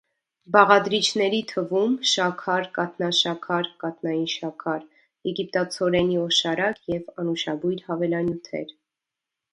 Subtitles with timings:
[0.53, 4.87] Բաղադրիչների թվում՝ շաքար, կաթնաշաքար (կաթնային շաքար),
[5.31, 8.75] եգիպտացորենի օշարակ և անուշաբույր հավելանյութեր։